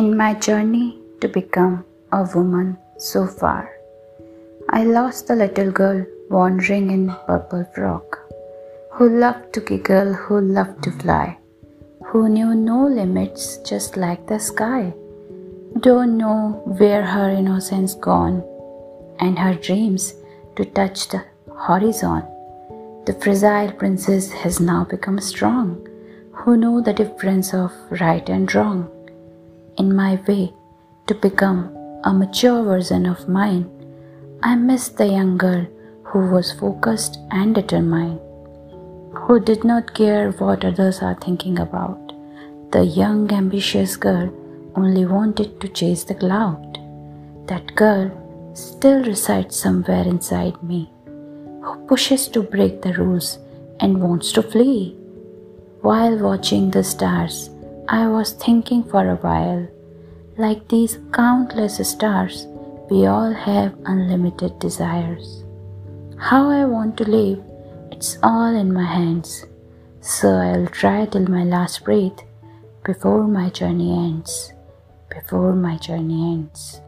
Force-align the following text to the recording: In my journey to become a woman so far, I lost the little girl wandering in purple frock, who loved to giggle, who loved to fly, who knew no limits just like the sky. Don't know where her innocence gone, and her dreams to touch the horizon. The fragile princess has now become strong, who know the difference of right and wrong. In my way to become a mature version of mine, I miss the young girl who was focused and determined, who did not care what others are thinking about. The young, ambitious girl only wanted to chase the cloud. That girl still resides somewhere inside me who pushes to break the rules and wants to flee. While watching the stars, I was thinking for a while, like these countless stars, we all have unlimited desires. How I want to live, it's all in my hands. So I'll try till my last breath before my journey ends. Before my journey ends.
In 0.00 0.14
my 0.14 0.34
journey 0.34 0.98
to 1.22 1.26
become 1.26 1.82
a 2.12 2.22
woman 2.34 2.76
so 2.98 3.26
far, 3.26 3.70
I 4.68 4.84
lost 4.84 5.26
the 5.26 5.34
little 5.34 5.70
girl 5.70 6.04
wandering 6.28 6.90
in 6.90 7.14
purple 7.26 7.64
frock, 7.74 8.18
who 8.92 9.08
loved 9.08 9.54
to 9.54 9.60
giggle, 9.60 10.12
who 10.12 10.42
loved 10.42 10.82
to 10.82 10.90
fly, 10.90 11.38
who 12.08 12.28
knew 12.28 12.54
no 12.54 12.86
limits 12.86 13.56
just 13.70 13.96
like 13.96 14.26
the 14.26 14.38
sky. 14.38 14.92
Don't 15.80 16.18
know 16.18 16.60
where 16.80 17.02
her 17.02 17.30
innocence 17.30 17.94
gone, 17.94 18.44
and 19.18 19.38
her 19.38 19.54
dreams 19.54 20.12
to 20.56 20.66
touch 20.66 21.08
the 21.08 21.24
horizon. 21.68 22.22
The 23.06 23.14
fragile 23.14 23.72
princess 23.72 24.30
has 24.42 24.60
now 24.60 24.84
become 24.84 25.20
strong, 25.20 25.88
who 26.32 26.58
know 26.58 26.82
the 26.82 26.92
difference 26.92 27.54
of 27.54 27.72
right 28.02 28.28
and 28.28 28.54
wrong. 28.54 28.90
In 29.78 29.94
my 29.94 30.18
way 30.26 30.54
to 31.06 31.14
become 31.14 31.76
a 32.04 32.12
mature 32.12 32.62
version 32.64 33.04
of 33.04 33.28
mine, 33.28 33.68
I 34.42 34.56
miss 34.56 34.88
the 34.88 35.06
young 35.06 35.36
girl 35.36 35.66
who 36.02 36.30
was 36.30 36.52
focused 36.52 37.18
and 37.30 37.54
determined, 37.54 38.18
who 39.12 39.38
did 39.38 39.64
not 39.64 39.92
care 39.92 40.30
what 40.30 40.64
others 40.64 41.02
are 41.02 41.18
thinking 41.20 41.58
about. 41.58 42.14
The 42.72 42.86
young, 42.86 43.30
ambitious 43.30 43.96
girl 43.96 44.32
only 44.76 45.04
wanted 45.04 45.60
to 45.60 45.68
chase 45.68 46.04
the 46.04 46.14
cloud. 46.14 46.78
That 47.46 47.74
girl 47.74 48.10
still 48.54 49.04
resides 49.04 49.56
somewhere 49.56 50.04
inside 50.04 50.62
me 50.62 50.90
who 51.60 51.86
pushes 51.86 52.28
to 52.28 52.42
break 52.42 52.80
the 52.80 52.94
rules 52.94 53.38
and 53.80 54.00
wants 54.00 54.32
to 54.32 54.42
flee. 54.42 54.96
While 55.82 56.16
watching 56.18 56.70
the 56.70 56.82
stars, 56.82 57.50
I 57.88 58.08
was 58.08 58.32
thinking 58.32 58.82
for 58.82 59.08
a 59.08 59.14
while, 59.14 59.68
like 60.36 60.66
these 60.66 60.98
countless 61.12 61.78
stars, 61.88 62.48
we 62.90 63.06
all 63.06 63.32
have 63.32 63.78
unlimited 63.84 64.58
desires. 64.58 65.44
How 66.18 66.50
I 66.50 66.64
want 66.64 66.96
to 66.98 67.04
live, 67.04 67.44
it's 67.92 68.18
all 68.24 68.56
in 68.56 68.72
my 68.72 68.84
hands. 68.84 69.46
So 70.00 70.34
I'll 70.34 70.66
try 70.66 71.06
till 71.06 71.30
my 71.30 71.44
last 71.44 71.84
breath 71.84 72.24
before 72.84 73.22
my 73.28 73.50
journey 73.50 73.92
ends. 73.92 74.52
Before 75.08 75.52
my 75.52 75.76
journey 75.76 76.34
ends. 76.34 76.80